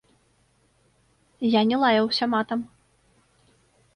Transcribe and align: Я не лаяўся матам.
Я 1.49 1.61
не 1.71 1.77
лаяўся 1.83 2.25
матам. 2.33 2.59